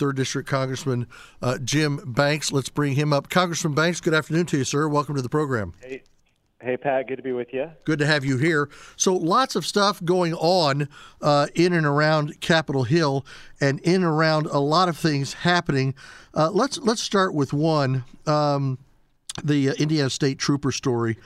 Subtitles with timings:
[0.00, 1.06] Third District Congressman
[1.42, 2.50] uh, Jim Banks.
[2.50, 3.28] Let's bring him up.
[3.28, 4.88] Congressman Banks, good afternoon to you, sir.
[4.88, 5.74] Welcome to the program.
[5.78, 6.02] Hey,
[6.62, 7.06] hey, Pat.
[7.06, 7.70] Good to be with you.
[7.84, 8.70] Good to have you here.
[8.96, 10.88] So, lots of stuff going on
[11.20, 13.26] uh, in and around Capitol Hill,
[13.60, 15.94] and in and around a lot of things happening.
[16.32, 18.78] Uh, let's let's start with one, um,
[19.44, 21.18] the uh, Indiana State Trooper story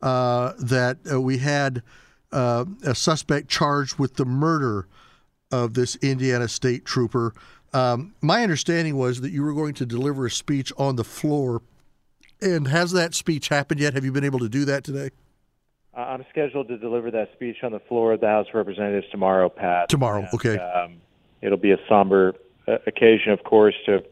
[0.00, 1.82] uh, that uh, we had
[2.32, 4.88] uh, a suspect charged with the murder
[5.50, 7.34] of this Indiana State Trooper.
[7.74, 11.62] Um, my understanding was that you were going to deliver a speech on the floor.
[12.40, 13.94] And has that speech happened yet?
[13.94, 15.10] Have you been able to do that today?
[15.96, 19.06] Uh, I'm scheduled to deliver that speech on the floor of the House of Representatives
[19.10, 19.88] tomorrow, Pat.
[19.88, 20.58] Tomorrow, And, okay.
[20.58, 21.00] Um,
[21.40, 22.34] it'll be a somber
[22.66, 24.02] uh, occasion, of course, to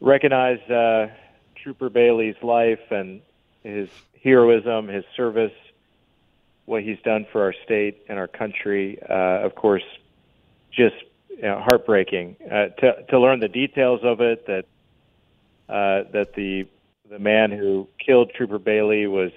[0.00, 1.08] recognize uh,
[1.56, 3.20] Trooper Bailey's life and
[3.62, 3.88] his
[4.22, 5.52] heroism, his service,
[6.66, 8.98] what he's done for our state and our country.
[9.02, 9.82] Uh, of course,
[10.70, 10.94] just
[11.40, 14.46] you know, heartbreaking uh, to to learn the details of it.
[14.46, 14.64] That
[15.68, 16.66] uh, that the
[17.08, 19.32] the man who killed Trooper Bailey was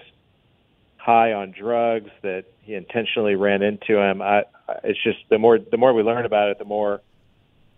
[0.98, 2.12] high on drugs.
[2.22, 4.22] That he intentionally ran into him.
[4.22, 7.02] I, I- it's just the more the more we learn about it, the more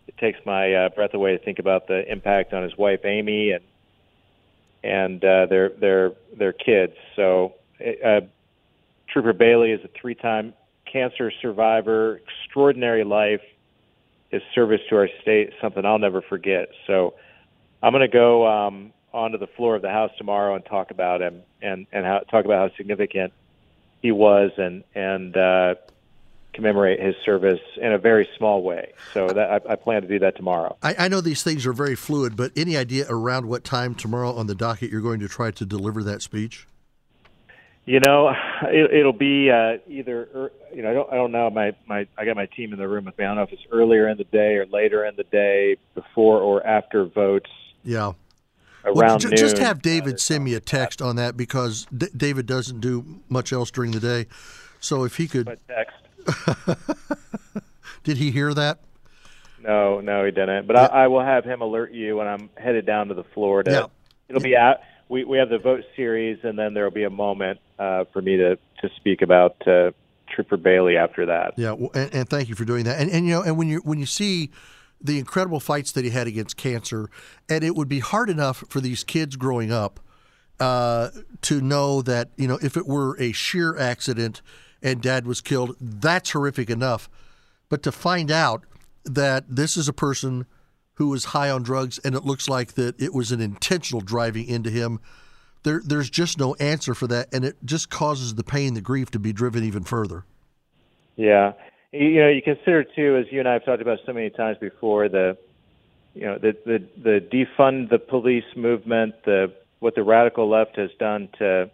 [0.08, 3.52] it takes my uh, breath away to think about the impact on his wife Amy
[3.52, 3.64] and
[4.84, 6.94] and uh, their their their kids.
[7.16, 7.54] So,
[8.04, 8.22] uh,
[9.10, 10.54] Trooper Bailey is a three-time
[10.92, 13.42] cancer survivor, extraordinary life.
[14.36, 16.70] His service to our state, something I'll never forget.
[16.88, 17.16] So,
[17.82, 21.22] I'm going to go um, onto the floor of the House tomorrow and talk about
[21.22, 23.32] him and and how, talk about how significant
[24.02, 25.76] he was and and uh,
[26.54, 28.94] commemorate his service in a very small way.
[29.14, 30.78] So that I, I plan to do that tomorrow.
[30.82, 34.34] I, I know these things are very fluid, but any idea around what time tomorrow
[34.34, 36.68] on the docket you're going to try to deliver that speech?
[37.86, 38.30] You know,
[38.64, 42.08] it, it'll be uh, either er, you know I don't I don't know my my
[42.18, 43.26] I got my team in the room with me.
[43.26, 46.40] I don't know if it's earlier in the day or later in the day, before
[46.40, 47.50] or after votes.
[47.84, 48.14] Yeah.
[48.84, 49.36] Around Well, noon.
[49.36, 53.52] just have David send me a text on that because D- David doesn't do much
[53.52, 54.28] else during the day.
[54.80, 56.78] So if he could, But text.
[58.04, 58.80] did he hear that?
[59.60, 60.68] No, no, he didn't.
[60.68, 63.64] But I, I will have him alert you when I'm headed down to the floor.
[63.64, 63.86] To, Yeah.
[64.30, 64.78] It'll be out.
[65.10, 68.22] We we have the vote series, and then there will be a moment uh, for
[68.22, 69.92] me to to speak about uh,
[70.30, 71.54] Trooper Bailey after that.
[71.58, 73.00] Yeah, well, and, and thank you for doing that.
[73.00, 74.52] And, and you know, and when you when you see
[75.02, 77.10] the incredible fights that he had against cancer,
[77.50, 80.00] and it would be hard enough for these kids growing up
[80.60, 81.10] uh,
[81.42, 84.42] to know that you know if it were a sheer accident
[84.82, 87.10] and dad was killed, that's horrific enough.
[87.70, 88.64] But to find out
[89.04, 90.46] that this is a person
[90.96, 94.48] who was high on drugs and it looks like that it was an intentional driving
[94.48, 95.00] into him,
[95.64, 99.12] there there's just no answer for that, and it just causes the pain, the grief
[99.12, 100.24] to be driven even further.
[101.16, 101.54] Yeah,
[101.92, 104.58] you know, you consider too, as you and I have talked about so many times
[104.60, 105.38] before, the
[106.14, 110.92] you know the the, the defund the police movement, the what the radical left has
[111.00, 111.70] done to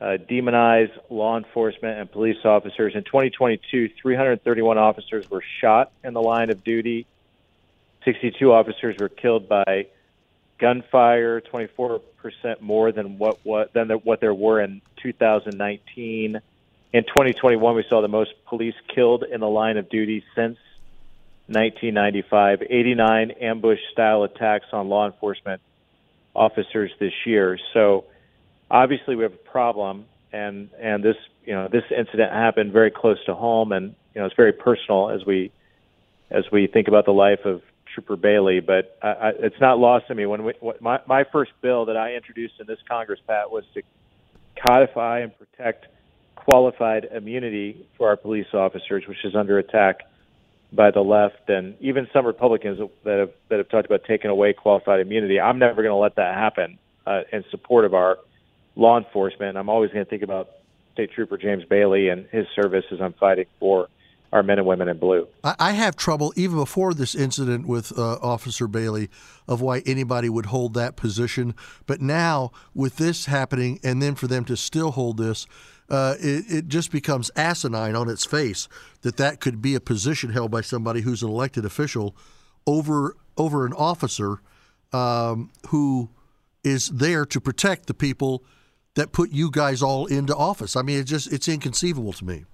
[0.00, 2.94] uh, demonize law enforcement and police officers.
[2.94, 7.06] In 2022, 331 officers were shot in the line of duty.
[8.04, 9.86] 62 officers were killed by
[10.58, 12.00] gunfire, 24%
[12.60, 16.40] more than what what than the, what there were in 2019.
[16.90, 20.58] In 2021, we saw the most police killed in the line of duty since
[21.46, 22.62] 1995.
[22.62, 25.60] 89 ambush-style attacks on law enforcement
[26.34, 27.58] officers this year.
[27.74, 28.04] So
[28.70, 33.22] obviously, we have a problem, and and this you know this incident happened very close
[33.26, 35.52] to home, and you know it's very personal as we
[36.30, 37.62] as we think about the life of
[37.98, 38.60] Trooper Bailey.
[38.60, 41.86] But I, I, it's not lost on me when we, what my my first bill
[41.86, 43.82] that I introduced in this Congress, Pat, was to
[44.66, 45.86] codify and protect
[46.36, 50.00] qualified immunity for our police officers, which is under attack
[50.72, 54.52] by the left and even some Republicans that have that have talked about taking away
[54.52, 55.40] qualified immunity.
[55.40, 58.18] I'm never going to let that happen uh, in support of our
[58.76, 59.56] law enforcement.
[59.56, 60.50] I'm always going to think about
[60.92, 63.88] State Trooper James Bailey and his service as I'm fighting for
[64.32, 65.26] our men and women in blue.
[65.42, 69.08] I, have trouble even before this incident with uh, Officer Bailey
[69.46, 71.54] of why anybody would hold that position.
[71.86, 75.46] But now with this happening, and then for them to still hold this,
[75.88, 78.68] uh, it, it just becomes asinine on its face
[79.00, 82.14] that that could be a position held by somebody who's an elected official
[82.66, 84.40] over over an officer
[84.92, 86.10] um, who
[86.64, 88.42] is there to protect the people
[88.94, 90.76] that put you guys all into office.
[90.76, 92.44] I mean, it just it's inconceivable to me.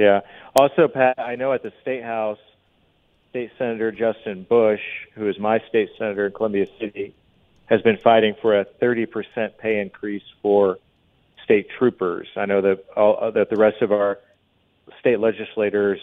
[0.00, 0.20] Yeah.
[0.58, 2.38] Also, Pat, I know at the state house,
[3.28, 4.80] State Senator Justin Busch,
[5.14, 7.14] who is my state senator in Columbia City,
[7.66, 10.78] has been fighting for a 30% pay increase for
[11.44, 12.28] state troopers.
[12.34, 14.18] I know that all, that the rest of our
[15.00, 16.00] state legislators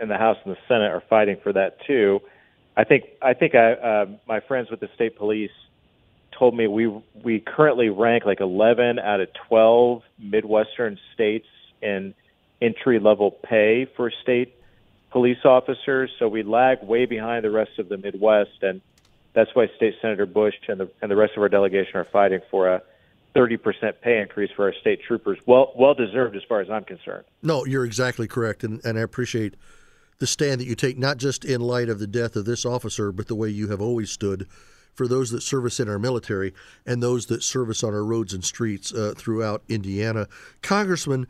[0.00, 2.20] in the House and the Senate are fighting for that too.
[2.76, 5.52] I think I think I, uh, my friends with the state police
[6.36, 6.88] told me we
[7.22, 11.46] we currently rank like 11 out of 12 Midwestern states
[11.80, 12.14] in
[12.60, 14.54] entry level pay for state
[15.10, 16.10] police officers.
[16.18, 18.80] So we lag way behind the rest of the Midwest, and
[19.32, 22.40] that's why State Senator Busch and the and the rest of our delegation are fighting
[22.50, 22.82] for a
[23.36, 25.38] 30% pay increase for our state troopers.
[25.46, 27.24] Well, well deserved as far as I'm concerned.
[27.42, 29.54] No, you're exactly correct, and, and I appreciate
[30.18, 33.12] the stand that you take, not just in light of the death of this officer,
[33.12, 34.48] but the way you have always stood
[34.92, 36.52] for those that service in our military
[36.84, 40.26] and those that service on our roads and streets uh, throughout Indiana.
[40.60, 41.28] Congressman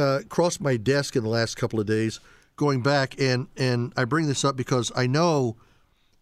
[0.00, 2.20] uh, crossed my desk in the last couple of days,
[2.56, 5.56] going back, and and I bring this up because I know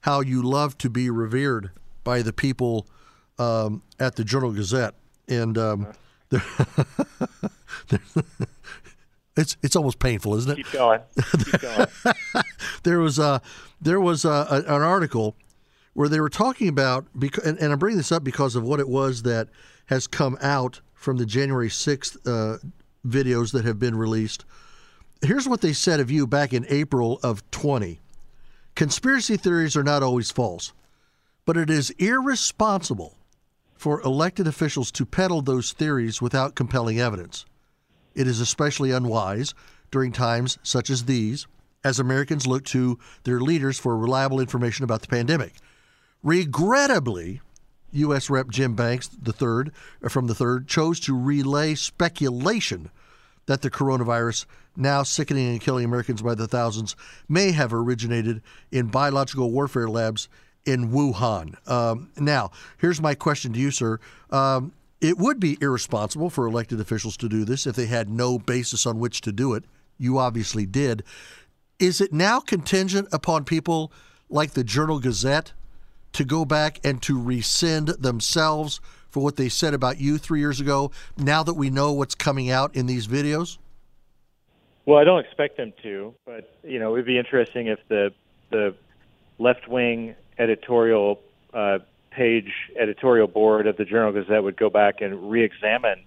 [0.00, 1.70] how you love to be revered
[2.04, 2.86] by the people
[3.38, 4.94] um, at the Journal Gazette
[5.28, 5.86] and um,
[9.36, 10.56] it's it's almost painful, isn't it?
[10.56, 11.00] Keep going.
[11.44, 11.86] Keep going.
[12.82, 13.42] there was a
[13.81, 15.36] there was a, a, an article
[15.94, 17.06] where they were talking about,
[17.44, 19.48] and, and I'm bringing this up because of what it was that
[19.86, 22.58] has come out from the January 6th uh,
[23.06, 24.44] videos that have been released.
[25.22, 28.00] Here's what they said of you back in April of 20.
[28.74, 30.72] Conspiracy theories are not always false,
[31.44, 33.16] but it is irresponsible
[33.76, 37.44] for elected officials to peddle those theories without compelling evidence.
[38.14, 39.54] It is especially unwise
[39.90, 41.46] during times such as these,
[41.84, 45.54] as Americans look to their leaders for reliable information about the pandemic.
[46.22, 47.40] Regrettably,
[47.93, 48.31] U.S.
[48.31, 48.49] Rep.
[48.49, 49.73] Jim Banks III
[50.08, 52.90] from the third chose to relay speculation
[53.46, 54.44] that the coronavirus,
[54.76, 56.94] now sickening and killing Americans by the thousands,
[57.29, 60.29] may have originated in biological warfare labs
[60.64, 61.56] in Wuhan.
[61.69, 63.99] Um, now, here's my question to you, sir.
[64.31, 68.38] Um, it would be irresponsible for elected officials to do this if they had no
[68.38, 69.64] basis on which to do it.
[69.96, 71.02] You obviously did.
[71.79, 73.93] Is it now contingent upon people
[74.29, 75.52] like the Journal Gazette
[76.12, 80.60] to go back and to rescind themselves for what they said about you three years
[80.60, 83.58] ago now that we know what's coming out in these videos?
[84.87, 88.12] Well, I don't expect them to, but you know, it would be interesting if the
[88.50, 88.75] the
[89.38, 91.20] left wing editorial
[91.52, 91.78] uh,
[92.10, 96.02] page editorial board of the Journal Gazette would go back and re-examine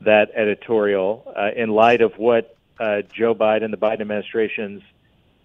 [0.00, 4.82] that editorial uh, in light of what uh, Joe Biden, the Biden administration's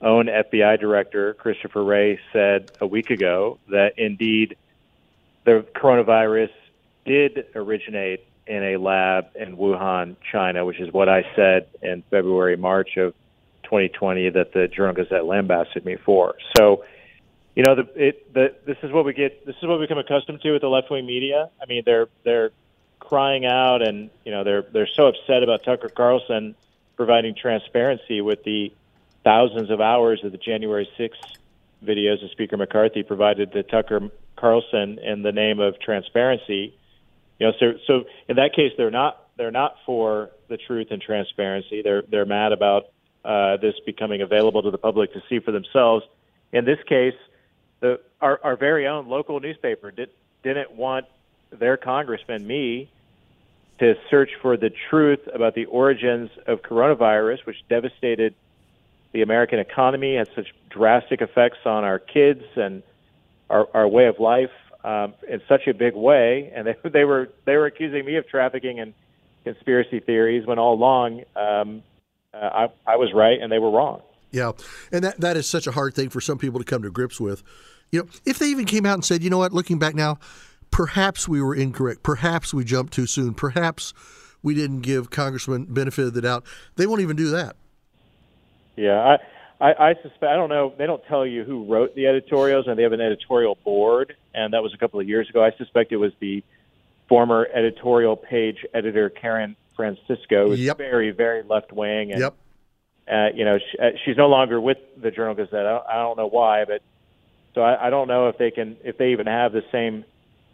[0.02, 4.56] own FBI director, Christopher Wray, said a week ago that indeed
[5.46, 6.52] the coronavirus
[7.06, 12.56] did originate in a lab in Wuhan, China, which is what I said in February,
[12.56, 13.14] March of
[13.64, 16.36] 2020 that the Journal Gazette lambasted me for.
[16.58, 16.84] So
[17.60, 19.46] you know, the, it, the, this is what we get.
[19.46, 21.50] This is what we become accustomed to with the left wing media.
[21.62, 22.52] I mean, they're they're
[23.00, 26.56] crying out, and you know, they're they're so upset about Tucker Carlson
[26.96, 28.72] providing transparency with the
[29.24, 31.38] thousands of hours of the January 6th
[31.84, 36.76] videos that Speaker McCarthy provided to Tucker Carlson in the name of transparency.
[37.40, 41.02] You know, so so in that case, they're not they're not for the truth and
[41.02, 41.82] transparency.
[41.82, 42.88] They're they're mad about
[43.24, 46.06] uh, this becoming available to the public to see for themselves.
[46.52, 47.16] In this case,
[47.80, 50.10] the our, our very own local newspaper did,
[50.44, 51.06] didn't want
[51.52, 52.90] their congressman, me,
[53.80, 58.36] to search for the truth about the origins of coronavirus, which devastated
[59.12, 62.84] the American economy, had such drastic effects on our kids and
[63.50, 64.52] our, our way of life
[64.84, 66.52] um, in such a big way.
[66.56, 68.94] And they, they were they were accusing me of trafficking and
[69.44, 71.84] conspiracy theories when all along um,
[72.34, 74.02] uh, I, I was right and they were wrong.
[74.32, 74.52] Yeah,
[74.92, 77.20] and that that is such a hard thing for some people to come to grips
[77.20, 77.44] with.
[77.92, 80.20] You know, if they even came out and said, you know what, looking back now,
[80.70, 83.94] perhaps we were incorrect, perhaps we jumped too soon, perhaps
[84.44, 86.46] we didn't give Congressman benefit of the doubt.
[86.76, 87.56] They won't even do that.
[88.80, 89.18] Yeah,
[89.60, 90.24] I, I, I suspect.
[90.24, 90.74] I don't know.
[90.78, 94.54] They don't tell you who wrote the editorials, and they have an editorial board, and
[94.54, 95.44] that was a couple of years ago.
[95.44, 96.44] I suspect it was the
[97.10, 100.78] former editorial page editor Karen Francisco, who's yep.
[100.78, 102.36] very, very left wing, and yep.
[103.12, 105.66] uh, you know she, uh, she's no longer with the Journal Gazette.
[105.66, 106.82] I don't, I don't know why, but
[107.54, 110.06] so I, I don't know if they can, if they even have the same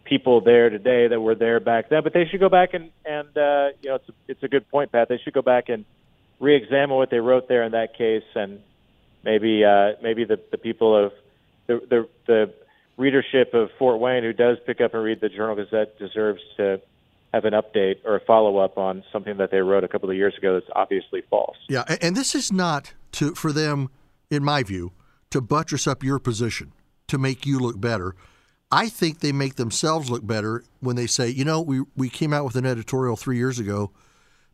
[0.02, 2.02] people there today that were there back then.
[2.02, 4.68] But they should go back and, and uh, you know, it's a, it's a good
[4.68, 5.08] point, Pat.
[5.08, 5.84] They should go back and
[6.40, 8.60] re-examine what they wrote there in that case, and
[9.24, 11.12] maybe uh, maybe the the people of
[11.66, 12.54] the the, the
[12.96, 16.80] readership of Fort Wayne who does pick up and read the Journal Gazette deserves to
[17.34, 20.16] have an update or a follow up on something that they wrote a couple of
[20.16, 21.56] years ago that's obviously false.
[21.68, 23.90] Yeah, and this is not to for them,
[24.30, 24.92] in my view,
[25.30, 26.72] to buttress up your position
[27.08, 28.14] to make you look better.
[28.70, 32.32] I think they make themselves look better when they say, you know, we, we came
[32.32, 33.92] out with an editorial three years ago,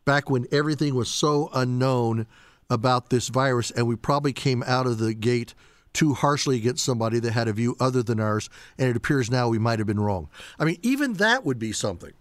[0.05, 2.27] back when everything was so unknown
[2.71, 5.55] about this virus, and we probably came out of the gate
[5.93, 9.49] too harshly against somebody that had a view other than ours, and it appears now
[9.49, 10.29] we might have been wrong.
[10.59, 12.13] I mean, even that would be something.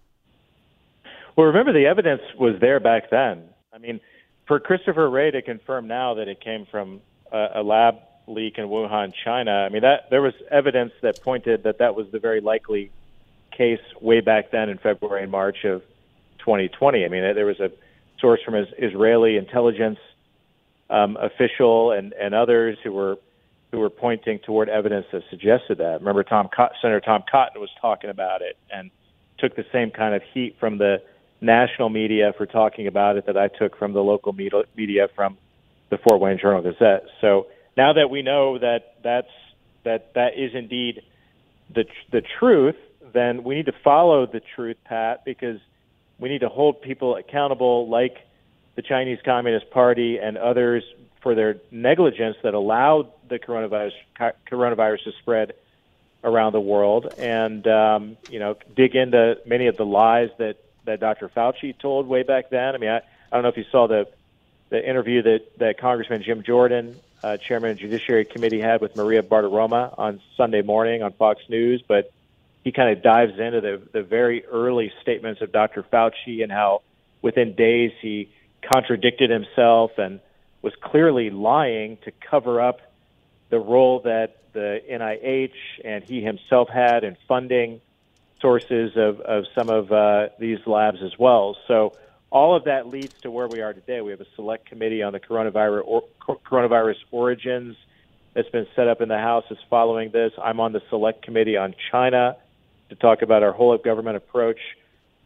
[1.36, 3.44] Well, remember the evidence was there back then.
[3.74, 4.02] I mean,
[4.48, 7.96] for Christopher Wray to confirm now that it came from a, a lab
[8.28, 12.08] leak in Wuhan, China, I mean that there was evidence that pointed that that was
[12.12, 12.92] the very likely
[13.52, 15.82] case way back then in February and March of
[16.42, 17.06] 2020.
[17.06, 17.72] I mean, there was a
[18.20, 19.98] source from Israeli intelligence
[20.90, 23.18] um, official and, and others who were
[23.72, 26.00] who were pointing toward evidence that suggested that.
[26.00, 26.50] Remember, Tom
[26.82, 28.92] Senator Tom Cotton was talking about it and
[29.40, 31.02] took the same kind of heat from the
[31.40, 35.38] national media for talking about it that I took from the local media from
[35.90, 37.06] the Fort Wayne Journal Gazette.
[37.22, 39.32] So now that we know that that's
[39.84, 41.02] that that is indeed
[41.74, 42.76] the the truth,
[43.14, 45.60] then we need to follow the truth, Pat, because
[46.22, 48.26] we need to hold people accountable, like
[48.76, 50.84] the Chinese Communist Party and others,
[51.22, 53.92] for their negligence that allowed the coronavirus
[54.50, 55.54] coronavirus to spread
[56.24, 61.00] around the world, and um, you know, dig into many of the lies that that
[61.00, 61.28] Dr.
[61.30, 62.76] Fauci told way back then.
[62.76, 63.02] I mean, I, I
[63.32, 64.08] don't know if you saw the
[64.70, 68.96] the interview that that Congressman Jim Jordan, uh, chairman of the Judiciary Committee, had with
[68.96, 72.12] Maria Bartiromo on Sunday morning on Fox News, but
[72.64, 75.84] he kind of dives into the the very early statements of Dr.
[75.84, 76.82] Fauci and how
[77.22, 78.30] within days he
[78.62, 80.20] contradicted himself and
[80.62, 82.80] was clearly lying to cover up
[83.50, 85.54] the role that the NIH
[85.84, 87.82] and he himself had in funding
[88.40, 91.56] sources of, of some of uh, these labs as well.
[91.68, 91.94] So
[92.30, 94.02] all of that leads to where we are today.
[94.02, 97.76] We have a select committee on the coronavirus or, coronavirus origins
[98.34, 100.32] that's been set up in the House is following this.
[100.42, 102.38] I'm on the select committee on China
[102.92, 104.60] to talk about our whole of government approach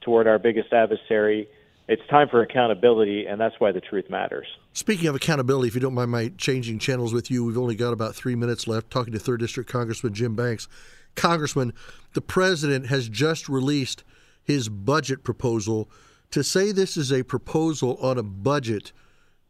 [0.01, 1.50] toward our biggest adversary.
[1.88, 4.45] It's time for accountability, and that's why the truth matters.
[4.74, 7.91] Speaking of accountability, if you don't mind my changing channels with you, we've only got
[7.91, 10.67] about three minutes left talking to 3rd District Congressman Jim Banks.
[11.15, 11.74] Congressman,
[12.13, 14.03] the president has just released
[14.43, 15.89] his budget proposal.
[16.31, 18.91] To say this is a proposal on a budget,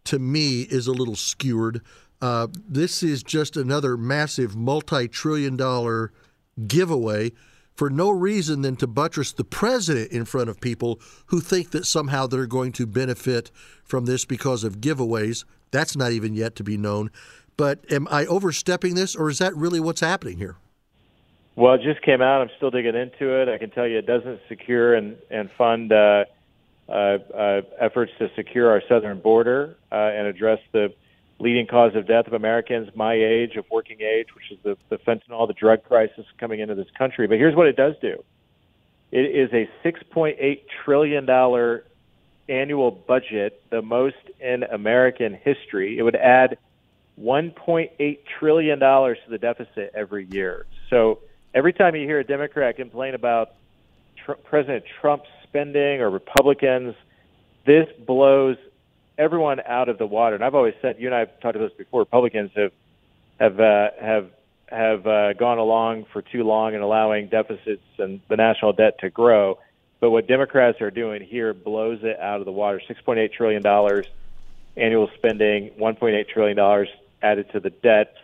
[0.06, 1.82] to me, is a little skewered.
[2.22, 6.14] Uh, this is just another massive multi trillion dollar
[6.66, 7.34] giveaway
[7.76, 11.86] for no reason than to buttress the president in front of people who think that
[11.86, 13.52] somehow they're going to benefit
[13.84, 15.44] from this because of giveaways.
[15.72, 17.12] That's not even yet to be known.
[17.58, 20.56] But am I overstepping this, or is that really what's happening here?
[21.56, 22.42] Well, it just came out.
[22.42, 23.48] I'm still digging into it.
[23.48, 26.26] I can tell you it doesn't secure and, and fund uh,
[26.90, 30.94] uh, uh, efforts to secure our southern border uh, and address the
[31.40, 34.98] leading cause of death of Americans my age, of working age, which is the, the
[34.98, 37.28] fentanyl, the drug crisis coming into this country.
[37.28, 38.24] But here's what it does do
[39.12, 41.82] it is a $6.8 trillion
[42.50, 45.98] annual budget, the most in American history.
[45.98, 46.58] It would add
[47.22, 50.66] $1.8 trillion to the deficit every year.
[50.90, 51.20] So
[51.54, 53.54] every time you hear a Democrat complain about
[54.26, 56.96] tr- President Trump's spending or Republicans,
[57.66, 58.58] this blows
[59.18, 60.36] everyone out of the water.
[60.36, 62.02] And I've always said, you and I have talked about this before.
[62.02, 62.72] Republicans have
[63.40, 64.30] have uh, have
[64.68, 69.10] have uh, gone along for too long and allowing deficits and the national debt to
[69.10, 69.60] grow.
[70.00, 72.82] But what Democrats are doing here blows it out of the water.
[72.88, 74.08] Six point eight trillion dollars
[74.76, 76.90] annual spending, one point eight trillion dollars
[77.22, 78.16] added to the debt.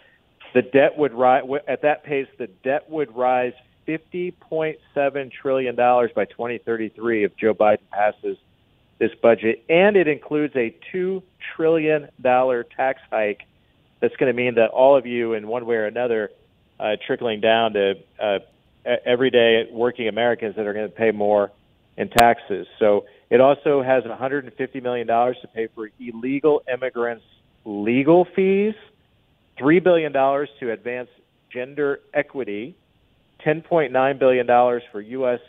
[0.53, 2.27] The debt would rise at that pace.
[2.37, 3.53] The debt would rise
[3.85, 8.37] fifty point seven trillion dollars by 2033 if Joe Biden passes
[9.01, 11.23] this budget, and it includes a $2
[11.55, 13.41] trillion tax hike
[13.99, 16.29] that's going to mean that all of you, in one way or another,
[16.79, 18.37] uh, trickling down to uh,
[19.03, 21.51] everyday working Americans that are going to pay more
[21.97, 22.67] in taxes.
[22.77, 27.25] So it also has $150 million to pay for illegal immigrants'
[27.65, 28.75] legal fees,
[29.59, 31.09] $3 billion to advance
[31.51, 32.75] gender equity,
[33.43, 34.45] $10.9 billion
[34.91, 35.39] for U.S.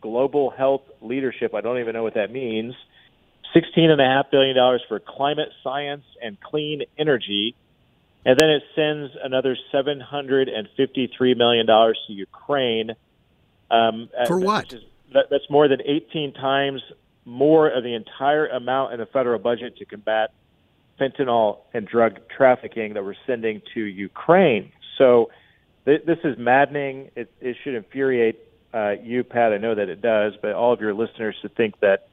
[0.00, 1.54] global health leadership.
[1.54, 2.74] I don't even know what that means.
[3.54, 7.54] $16.5 billion for climate science and clean energy.
[8.24, 12.92] And then it sends another $753 million to Ukraine.
[13.70, 14.72] Um, for what?
[14.72, 14.82] Is,
[15.12, 16.82] that, that's more than 18 times
[17.24, 20.32] more of the entire amount in the federal budget to combat
[21.00, 24.72] fentanyl and drug trafficking that we're sending to Ukraine.
[24.98, 25.30] So
[25.84, 27.10] th- this is maddening.
[27.14, 28.38] It, it should infuriate
[28.74, 29.52] uh, you, Pat.
[29.52, 32.08] I know that it does, but all of your listeners to think that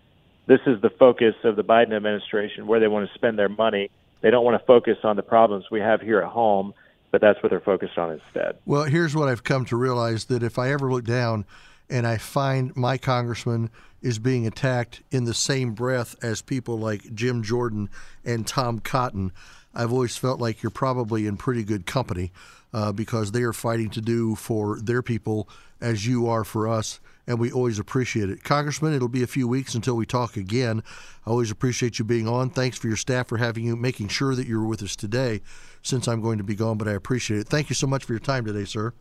[0.50, 3.92] this is the focus of the Biden administration, where they want to spend their money.
[4.22, 6.74] They don't want to focus on the problems we have here at home,
[7.12, 8.58] but that's what they're focused on instead.
[8.66, 11.46] Well, here's what I've come to realize that if I ever look down
[11.90, 13.70] and I find my congressman
[14.02, 17.90] is being attacked in the same breath as people like Jim Jordan
[18.24, 19.32] and Tom Cotton,
[19.74, 22.32] I've always felt like you're probably in pretty good company
[22.74, 25.50] uh, because they are fighting to do for their people
[25.82, 28.44] as you are for us, and we always appreciate it.
[28.44, 30.84] Congressman, it'll be a few weeks until we talk again.
[31.26, 32.50] I always appreciate you being on.
[32.50, 35.42] Thanks for your staff for having you, making sure that you're with us today
[35.82, 37.48] since I'm going to be gone, but I appreciate it.
[37.48, 38.94] Thank you so much for your time today, sir.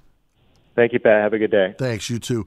[0.76, 1.22] Thank you, Pat.
[1.22, 1.74] Have a good day.
[1.76, 2.08] Thanks.
[2.08, 2.46] You too.